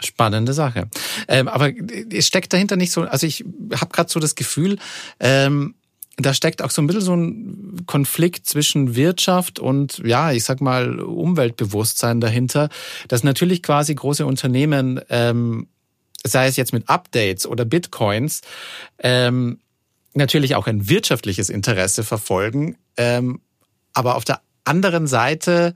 [0.00, 0.88] Spannende Sache.
[1.26, 1.72] Ähm, aber
[2.12, 4.78] es steckt dahinter nicht so, also ich habe gerade so das Gefühl,
[5.18, 5.74] ähm,
[6.16, 10.60] da steckt auch so ein bisschen so ein Konflikt zwischen Wirtschaft und, ja, ich sag
[10.60, 12.68] mal, Umweltbewusstsein dahinter,
[13.08, 15.66] dass natürlich quasi große Unternehmen, ähm,
[16.24, 18.42] sei es jetzt mit Updates oder Bitcoins,
[19.00, 19.58] ähm,
[20.14, 23.40] natürlich auch ein wirtschaftliches Interesse verfolgen, ähm,
[23.96, 25.74] aber auf der anderen Seite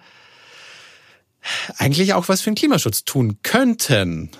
[1.78, 4.30] eigentlich auch was für den Klimaschutz tun könnten.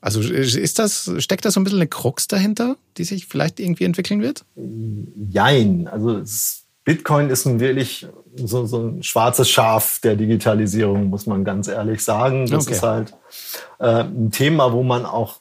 [0.00, 3.84] Also ist das, steckt da so ein bisschen eine Krux dahinter, die sich vielleicht irgendwie
[3.84, 4.44] entwickeln wird?
[5.30, 5.88] Jein.
[5.88, 6.22] Also
[6.84, 12.04] Bitcoin ist nun wirklich so, so ein schwarzes Schaf der Digitalisierung, muss man ganz ehrlich
[12.04, 12.46] sagen.
[12.46, 12.74] Das okay.
[12.74, 13.14] ist halt
[13.80, 15.40] äh, ein Thema, wo man auch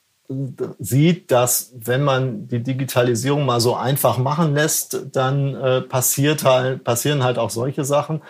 [0.80, 6.84] sieht, dass wenn man die Digitalisierung mal so einfach machen lässt, dann äh, passiert halt,
[6.84, 8.22] passieren halt auch solche Sachen.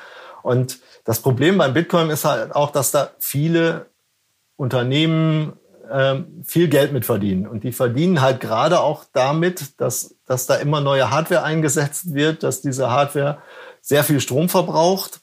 [0.44, 3.88] Und das Problem beim Bitcoin ist halt auch, dass da viele
[4.58, 5.54] Unternehmen
[5.92, 7.48] ähm, viel Geld mit verdienen.
[7.48, 12.44] Und die verdienen halt gerade auch damit, dass, dass da immer neue Hardware eingesetzt wird,
[12.44, 13.40] dass diese Hardware
[13.82, 15.22] sehr viel Strom verbraucht.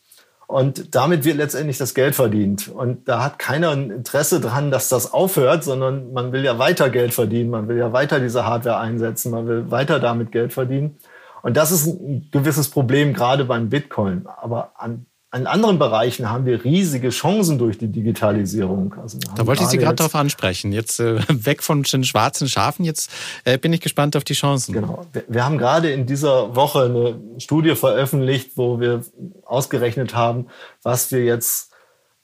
[0.54, 2.68] Und damit wird letztendlich das Geld verdient.
[2.68, 6.90] Und da hat keiner ein Interesse dran, dass das aufhört, sondern man will ja weiter
[6.90, 10.96] Geld verdienen, man will ja weiter diese Hardware einsetzen, man will weiter damit Geld verdienen.
[11.42, 14.28] Und das ist ein gewisses Problem, gerade beim Bitcoin.
[14.28, 18.94] Aber an in anderen Bereichen haben wir riesige Chancen durch die Digitalisierung.
[19.00, 20.72] Also da wollte ich Sie gerade darauf ansprechen.
[20.72, 22.84] Jetzt äh, weg von den schwarzen Schafen.
[22.84, 23.10] Jetzt
[23.44, 24.72] äh, bin ich gespannt auf die Chancen.
[24.72, 25.06] Genau.
[25.12, 29.02] Wir, wir, haben gerade in dieser Woche eine Studie veröffentlicht, wo wir
[29.44, 30.46] ausgerechnet haben,
[30.82, 31.72] was wir jetzt,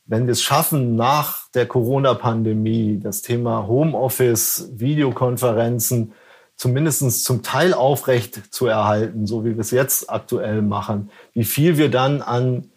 [0.06, 6.12] wenn wir es schaffen, nach der Corona-Pandemie, das Thema Homeoffice, Videokonferenzen,
[6.54, 11.76] zumindest zum Teil aufrecht zu erhalten, so wie wir es jetzt aktuell machen, wie viel
[11.76, 12.70] wir dann an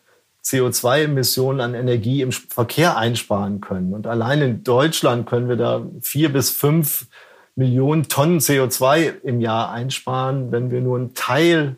[0.43, 3.93] CO2-Emissionen an Energie im Verkehr einsparen können.
[3.93, 7.07] Und allein in Deutschland können wir da vier bis fünf
[7.55, 11.77] Millionen Tonnen CO2 im Jahr einsparen, wenn wir nur einen Teil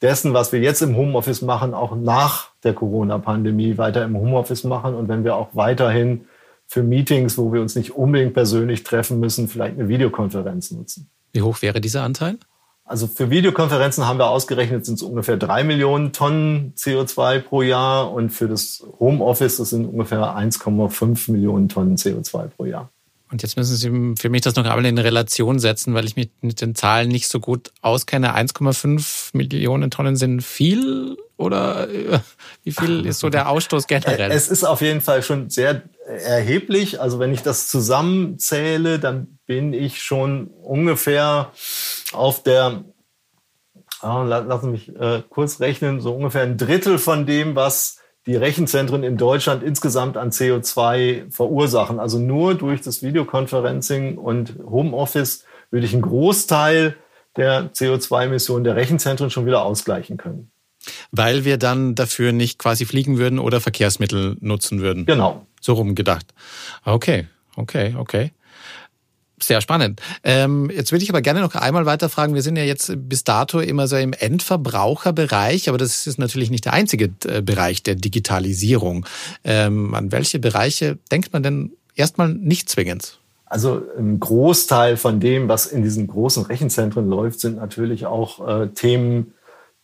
[0.00, 4.94] dessen, was wir jetzt im Homeoffice machen, auch nach der Corona-Pandemie weiter im Homeoffice machen
[4.94, 6.26] und wenn wir auch weiterhin
[6.66, 11.08] für Meetings, wo wir uns nicht unbedingt persönlich treffen müssen, vielleicht eine Videokonferenz nutzen.
[11.32, 12.38] Wie hoch wäre dieser Anteil?
[12.84, 18.12] Also für Videokonferenzen haben wir ausgerechnet, sind es ungefähr drei Millionen Tonnen CO2 pro Jahr
[18.12, 22.90] und für das Homeoffice das sind ungefähr 1,5 Millionen Tonnen CO2 pro Jahr.
[23.32, 26.28] Und jetzt müssen Sie für mich das noch einmal in Relation setzen, weil ich mich
[26.42, 28.36] mit den Zahlen nicht so gut auskenne.
[28.36, 32.18] 1,5 Millionen Tonnen sind viel oder äh,
[32.62, 34.30] wie viel ist so der Ausstoß generell?
[34.30, 37.00] Es ist auf jeden Fall schon sehr erheblich.
[37.00, 41.52] Also wenn ich das zusammenzähle, dann bin ich schon ungefähr
[42.12, 42.84] auf der,
[44.00, 49.02] ah, lassen mich äh, kurz rechnen, so ungefähr ein Drittel von dem, was die Rechenzentren
[49.02, 51.98] in Deutschland insgesamt an CO2 verursachen.
[51.98, 56.96] Also nur durch das Videoconferencing und Homeoffice würde ich einen Großteil
[57.36, 60.52] der CO2-Emissionen der Rechenzentren schon wieder ausgleichen können.
[61.10, 65.06] Weil wir dann dafür nicht quasi fliegen würden oder Verkehrsmittel nutzen würden.
[65.06, 65.46] Genau.
[65.62, 66.26] So rum gedacht.
[66.84, 68.32] Okay, okay, okay.
[69.40, 70.00] Sehr spannend.
[70.22, 72.34] Ähm, jetzt würde ich aber gerne noch einmal weiterfragen.
[72.34, 76.64] Wir sind ja jetzt bis dato immer so im Endverbraucherbereich, aber das ist natürlich nicht
[76.64, 79.06] der einzige äh, Bereich der Digitalisierung.
[79.44, 83.18] Ähm, an welche Bereiche denkt man denn erstmal nicht zwingend?
[83.46, 88.68] Also ein Großteil von dem, was in diesen großen Rechenzentren läuft, sind natürlich auch äh,
[88.68, 89.34] Themen,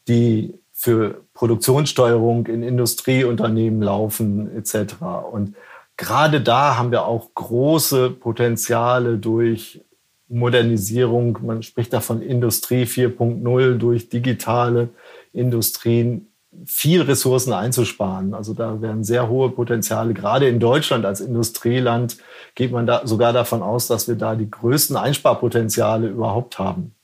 [0.09, 4.95] die für Produktionssteuerung in Industrieunternehmen laufen etc.
[5.33, 5.57] Und
[5.99, 9.85] gerade da haben wir auch große Potenziale durch
[10.29, 11.39] Modernisierung.
[11.43, 14.89] Man spricht da von Industrie 4.0 durch digitale
[15.35, 16.29] Industrien
[16.65, 18.33] viel Ressourcen einzusparen.
[18.33, 20.15] Also da werden sehr hohe Potenziale.
[20.15, 22.17] Gerade in Deutschland als Industrieland
[22.55, 26.95] geht man da sogar davon aus, dass wir da die größten Einsparpotenziale überhaupt haben.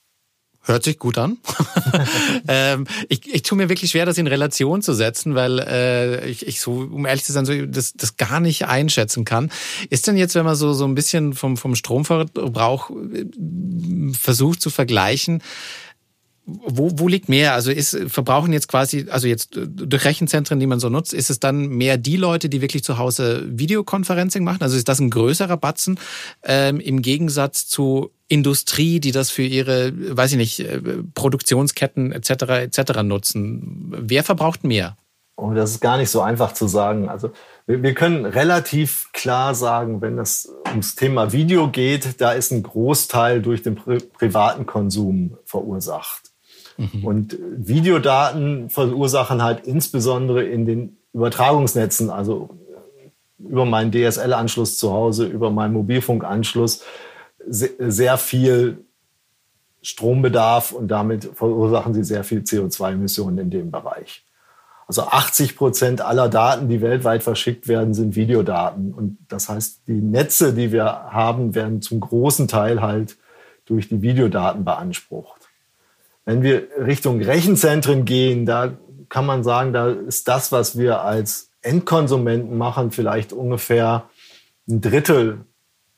[0.67, 1.37] Hört sich gut an.
[2.49, 6.47] ähm, ich, ich tue mir wirklich schwer, das in Relation zu setzen, weil äh, ich,
[6.47, 9.51] ich so, um ehrlich zu sein, so das, das gar nicht einschätzen kann.
[9.91, 13.27] Ist denn jetzt, wenn man so, so ein bisschen vom, vom Stromverbrauch äh,
[14.19, 15.43] versucht zu vergleichen,
[16.47, 17.55] wo, wo liegt mehr?
[17.55, 21.41] Also ist, verbrauchen jetzt quasi, also jetzt durch Rechenzentren, die man so nutzt, ist es
[21.41, 24.63] dann mehr die Leute, die wirklich zu Hause Videoconferencing machen?
[24.63, 25.99] Also ist das ein größerer Batzen
[26.43, 30.81] ähm, im Gegensatz zu Industrie, die das für ihre, weiß ich nicht, äh,
[31.15, 32.31] Produktionsketten etc.
[32.31, 33.03] etc.
[33.03, 33.93] nutzen?
[33.97, 34.97] Wer verbraucht mehr?
[35.37, 37.09] Und oh, das ist gar nicht so einfach zu sagen.
[37.09, 37.33] Also
[37.67, 42.63] wir, wir können relativ klar sagen, wenn es ums Thema Video geht, da ist ein
[42.63, 46.34] Großteil durch den pri privaten Konsum verursacht.
[46.77, 47.05] Mhm.
[47.05, 52.51] Und Videodaten verursachen halt insbesondere in den Übertragungsnetzen, also
[53.39, 56.83] über meinen DSL-Anschluss zu Hause, über meinen Mobilfunkanschluss,
[57.47, 58.85] sehr viel
[59.83, 64.25] Strombedarf und damit verursachen sie sehr viel CO2-Emissionen in dem Bereich.
[64.87, 68.93] Also 80 Prozent aller Daten, die weltweit verschickt werden, sind Videodaten.
[68.93, 73.17] Und das heißt, die Netze, die wir haben, werden zum großen Teil halt
[73.67, 75.44] durch die Videodaten beansprucht.
[76.25, 78.73] Wenn wir Richtung Rechenzentren gehen, da
[79.09, 84.09] kann man sagen, da ist das, was wir als Endkonsumenten machen, vielleicht ungefähr
[84.69, 85.39] ein Drittel,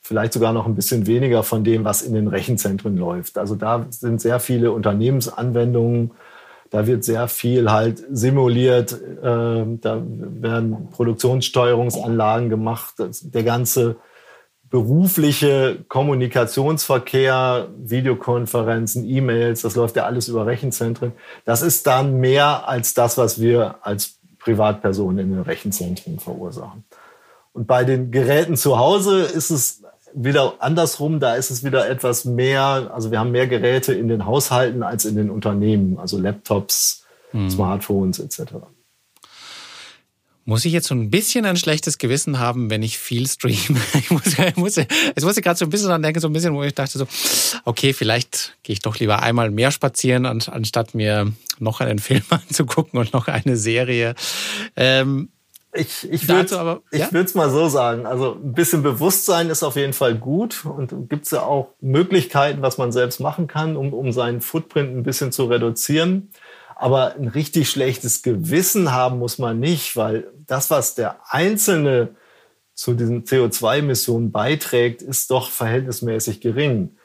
[0.01, 3.37] vielleicht sogar noch ein bisschen weniger von dem, was in den Rechenzentren läuft.
[3.37, 6.11] Also da sind sehr viele Unternehmensanwendungen,
[6.69, 13.95] da wird sehr viel halt simuliert, äh, da werden Produktionssteuerungsanlagen gemacht, der ganze
[14.69, 21.13] berufliche Kommunikationsverkehr, Videokonferenzen, E-Mails, das läuft ja alles über Rechenzentren.
[21.45, 26.83] Das ist dann mehr als das, was wir als Privatpersonen in den Rechenzentren verursachen.
[27.53, 32.25] Und bei den Geräten zu Hause ist es wieder andersrum, da ist es wieder etwas
[32.25, 37.05] mehr, also wir haben mehr Geräte in den Haushalten als in den Unternehmen, also Laptops,
[37.31, 37.49] hm.
[37.49, 38.53] Smartphones etc.
[40.49, 43.81] Muss ich jetzt so ein bisschen ein schlechtes Gewissen haben, wenn ich viel streame?
[43.93, 46.33] Ich muss, ich muss, jetzt muss ich gerade so ein bisschen dran denken, so ein
[46.33, 47.05] bisschen, wo ich dachte so,
[47.65, 52.97] okay, vielleicht gehe ich doch lieber einmal mehr spazieren, anstatt mir noch einen Film anzugucken
[52.97, 54.15] und noch eine Serie.
[54.77, 55.27] Ähm,
[55.73, 57.09] ich, ich würde es ja?
[57.35, 58.05] mal so sagen.
[58.05, 62.61] Also ein bisschen Bewusstsein ist auf jeden Fall gut und gibt es ja auch Möglichkeiten,
[62.61, 66.29] was man selbst machen kann, um, um seinen Footprint ein bisschen zu reduzieren.
[66.79, 72.09] Aber ein richtig schlechtes Gewissen haben muss man nicht, weil das, was der Einzelne
[72.73, 76.95] zu diesen CO2-Emissionen beiträgt, ist doch verhältnismäßig gering.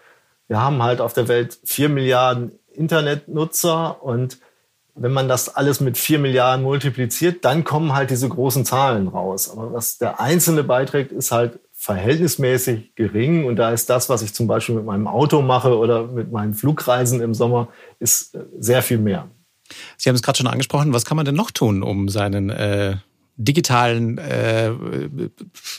[0.46, 4.38] Wir haben halt auf der Welt vier Milliarden Internetnutzer und
[4.94, 9.50] wenn man das alles mit vier Milliarden multipliziert, dann kommen halt diese großen Zahlen raus.
[9.50, 13.46] Aber was der Einzelne beiträgt, ist halt verhältnismäßig gering.
[13.46, 16.52] Und da ist das, was ich zum Beispiel mit meinem Auto mache oder mit meinen
[16.52, 19.28] Flugreisen im Sommer, ist äh, sehr viel mehr.
[19.96, 20.92] Sie haben es gerade schon angesprochen.
[20.92, 22.96] Was kann man denn noch tun, um seinen äh,
[23.36, 24.72] digitalen äh,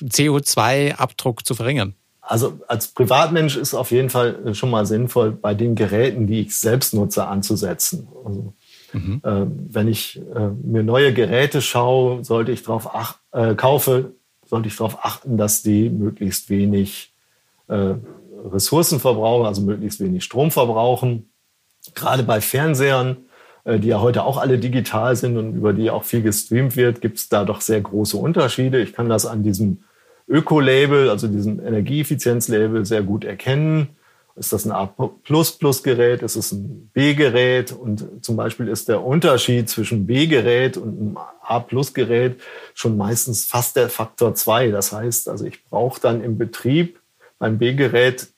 [0.03, 1.95] CO2-Abdruck zu verringern?
[2.21, 6.57] Also als Privatmensch ist auf jeden Fall schon mal sinnvoll, bei den Geräten, die ich
[6.57, 8.07] selbst nutze, anzusetzen.
[8.23, 8.53] Also
[8.93, 9.21] Mhm.
[9.23, 14.13] Äh, wenn ich äh, mir neue Geräte schaue, sollte ich darauf äh, kaufe,
[14.45, 17.11] sollte ich darauf achten, dass die möglichst wenig
[17.67, 17.95] äh,
[18.45, 21.29] Ressourcen verbrauchen, also möglichst wenig Strom verbrauchen.
[21.95, 23.17] Gerade bei Fernsehern,
[23.65, 27.17] die ja heute auch alle digital sind und über die auch viel gestreamt wird, gibt
[27.17, 28.81] es da doch sehr große Unterschiede.
[28.81, 29.83] Ich kann das an diesem
[30.27, 33.89] Öko-Label, also diesem Energieeffizienz-Label sehr gut erkennen.
[34.35, 36.23] Ist das ein A-Gerät?
[36.23, 37.71] Ist es ein B-Gerät?
[37.71, 42.41] Und zum Beispiel ist der Unterschied zwischen B-Gerät und einem A-Gerät
[42.73, 44.71] schon meistens fast der Faktor zwei.
[44.71, 46.99] Das heißt, also ich brauche dann im Betrieb
[47.37, 48.32] beim B-Gerät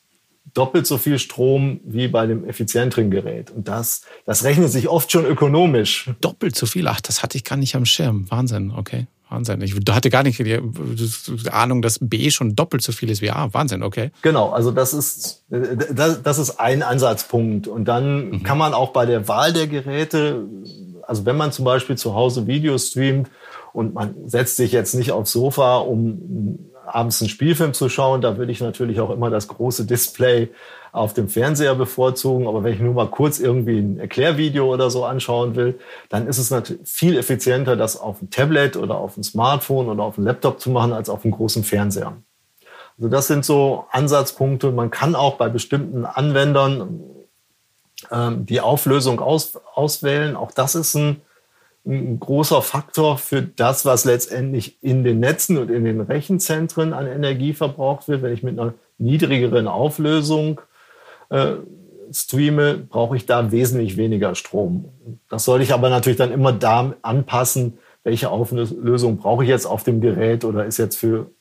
[0.56, 3.52] doppelt so viel Strom wie bei dem effizienteren Gerät.
[3.52, 6.10] Und das, das rechnet sich oft schon ökonomisch.
[6.22, 6.88] Doppelt so viel?
[6.88, 8.26] Ach, das hatte ich gar nicht am Schirm.
[8.32, 9.06] Wahnsinn, okay.
[9.30, 9.62] Wahnsinn.
[9.62, 10.60] Ich hatte gar nicht die
[11.52, 13.54] Ahnung, dass B schon doppelt so viel ist wie A.
[13.54, 14.12] Wahnsinn, okay.
[14.22, 17.68] Genau, also das ist, das, ist ein Ansatzpunkt.
[17.68, 18.44] Und dann mhm.
[18.44, 20.46] kann man auch bei der Wahl der Geräte,
[21.06, 23.30] also wenn man zum Beispiel zu Hause Videos streamt
[23.74, 28.38] und man setzt sich jetzt nicht aufs Sofa, um abends einen Spielfilm zu schauen, da
[28.38, 30.50] würde ich natürlich auch immer das große Display
[30.92, 32.48] auf dem Fernseher bevorzugen.
[32.48, 36.38] Aber wenn ich nur mal kurz irgendwie ein Erklärvideo oder so anschauen will, dann ist
[36.38, 40.26] es natürlich viel effizienter, das auf dem Tablet oder auf dem Smartphone oder auf dem
[40.26, 42.18] Laptop zu machen, als auf einem großen Fernseher.
[42.98, 44.72] Also das sind so Ansatzpunkte.
[44.72, 47.02] Man kann auch bei bestimmten Anwendern
[48.12, 50.36] ähm, die Auflösung aus, auswählen.
[50.36, 51.22] Auch das ist ein,
[51.86, 57.08] ein großer Faktor für das, was letztendlich in den Netzen und in den Rechenzentren an
[57.08, 58.24] Energie verbraucht wird.
[58.24, 60.62] Wenn ich mit einer niedrigeren Auflösung
[61.30, 61.54] äh,
[62.12, 64.86] streame, brauche ich da wesentlich weniger Strom.
[65.30, 69.84] Das sollte ich aber natürlich dann immer da anpassen, welche Auflösung brauche ich jetzt auf
[69.84, 71.32] dem Gerät oder ist jetzt für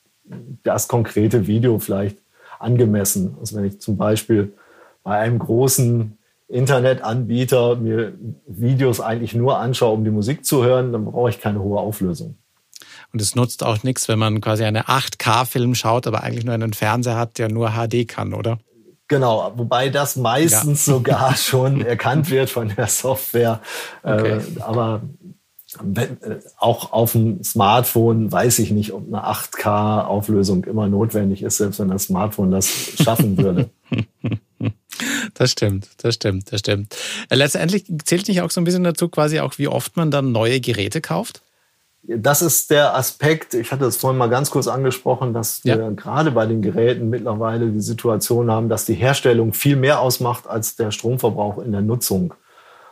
[0.63, 2.17] das konkrete Video vielleicht
[2.59, 3.37] angemessen.
[3.39, 4.53] Also wenn ich zum Beispiel
[5.03, 8.13] bei einem großen Internetanbieter mir
[8.47, 12.37] Videos eigentlich nur anschaue, um die Musik zu hören, dann brauche ich keine hohe Auflösung.
[13.11, 16.73] Und es nutzt auch nichts, wenn man quasi eine 8K-Film schaut, aber eigentlich nur einen
[16.73, 18.59] Fernseher hat, der nur HD kann, oder?
[19.07, 20.93] Genau, wobei das meistens ja.
[20.93, 23.61] sogar schon erkannt wird von der Software.
[24.03, 24.37] Äh, okay.
[24.37, 25.01] Äh, aber
[26.57, 31.89] auch auf dem Smartphone weiß ich nicht, ob eine 8K-Auflösung immer notwendig ist, selbst wenn
[31.89, 33.69] das Smartphone das schaffen würde.
[35.33, 36.95] Das stimmt, das stimmt, das stimmt.
[37.29, 40.31] Äh, letztendlich zählt nicht auch so ein bisschen dazu quasi auch, wie oft man dann
[40.31, 41.41] neue Geräte kauft?
[42.07, 45.77] Das ist der Aspekt, ich hatte es vorhin mal ganz kurz angesprochen, dass ja.
[45.77, 50.45] wir gerade bei den Geräten mittlerweile die Situation haben, dass die Herstellung viel mehr ausmacht
[50.45, 52.35] als der Stromverbrauch in der Nutzung.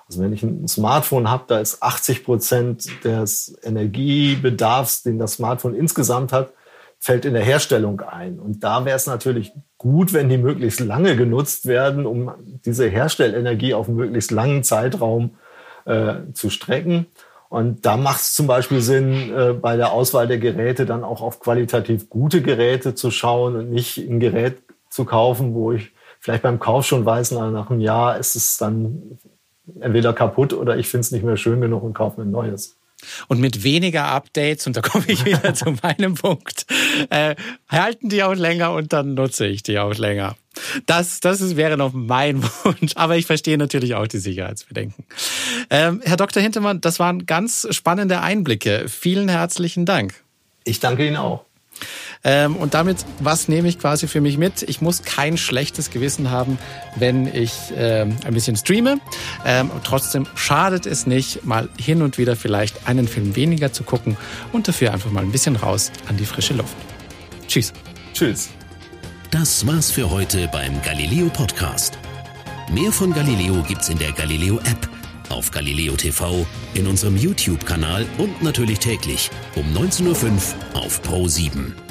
[0.08, 5.76] Also wenn ich ein Smartphone habe, da ist 80 Prozent des Energiebedarfs, den das Smartphone
[5.76, 6.52] insgesamt hat,
[7.04, 8.40] fällt in der Herstellung ein.
[8.40, 12.32] Und da wäre es natürlich gut, wenn die möglichst lange genutzt werden, um
[12.64, 15.32] diese Herstellenergie auf einen möglichst langen Zeitraum
[15.84, 17.08] äh, zu strecken.
[17.50, 21.22] Und da macht es zum Beispiel Sinn, äh, bei der Auswahl der Geräte dann auch
[21.22, 25.92] auf qualitativ gute Geräte zu schauen und nicht ein Gerät zu kaufen, wo ich
[26.22, 29.20] vielleicht beim Kauf schon weiß, nach einem Jahr ist es dann
[29.82, 32.78] entweder kaputt oder ich finde es nicht mehr schön genug und kaufe mir ein neues.
[33.28, 36.66] Und mit weniger Updates, und da komme ich wieder zu meinem Punkt,
[37.10, 37.36] äh,
[37.70, 40.36] halten die auch länger und dann nutze ich die auch länger.
[40.86, 45.06] Das, das wäre noch mein Wunsch, aber ich verstehe natürlich auch die Sicherheitsbedenken.
[45.70, 46.42] Ähm, Herr Dr.
[46.42, 48.86] Hintermann, das waren ganz spannende Einblicke.
[48.88, 50.24] Vielen herzlichen Dank.
[50.64, 51.46] Ich danke Ihnen auch.
[52.24, 54.64] Ähm, und damit, was nehme ich quasi für mich mit?
[54.64, 56.58] Ich muss kein schlechtes Gewissen haben,
[56.96, 59.00] wenn ich ähm, ein bisschen streame.
[59.46, 64.16] Ähm, trotzdem schadet es nicht, mal hin und wieder vielleicht einen Film weniger zu gucken
[64.54, 66.76] und dafür einfach mal ein bisschen raus an die frische Luft.
[67.48, 67.74] Tschüss.
[68.14, 68.50] Tschüss.
[69.32, 71.98] Das war's für heute beim Galileo Podcast.
[72.72, 74.90] Mehr von Galileo gibt's in der Galileo App,
[75.30, 80.06] auf Galileo TV, in unserem YouTube-Kanal und natürlich täglich um 19.05
[80.76, 81.83] Uhr auf Pro 7.